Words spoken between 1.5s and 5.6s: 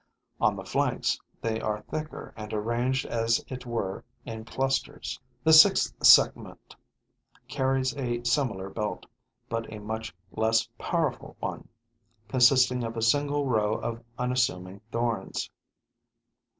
are thicker and arranged as it were in clusters. The